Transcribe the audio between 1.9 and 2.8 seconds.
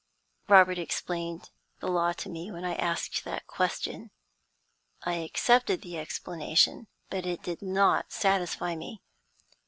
to me when I